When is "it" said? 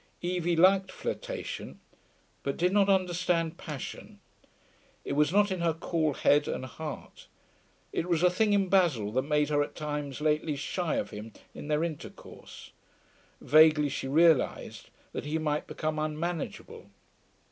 5.05-5.13, 7.93-8.09